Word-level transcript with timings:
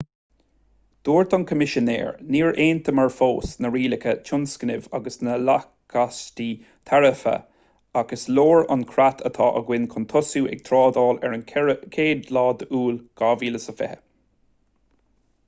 dúirt 1.07 1.33
an 1.37 1.43
coimisinéir 1.49 2.07
níor 2.35 2.55
aontaíomar 2.63 3.11
fós 3.17 3.49
na 3.65 3.69
rialacha 3.75 4.13
tionscnaimh 4.29 4.87
agus 4.99 5.19
na 5.27 5.35
lacáistí 5.49 6.47
taraife 6.91 7.33
ach 8.01 8.13
is 8.17 8.23
leor 8.39 8.65
an 8.77 8.85
creat 8.93 9.21
atá 9.31 9.49
againn 9.61 9.85
chun 9.93 10.07
tosú 10.15 10.43
ag 10.55 10.63
trádáil 10.71 11.19
ar 11.29 11.35
an 11.39 11.43
1 11.59 12.65
iúil 12.71 12.97
2020 13.25 13.95